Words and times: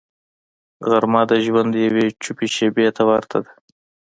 غرمه 0.89 1.21
د 1.29 1.31
ژوند 1.45 1.71
یوې 1.85 2.05
چوپې 2.23 2.47
شیبې 2.55 2.87
ته 2.95 3.01
ورته 3.09 3.37
ده 3.45 3.51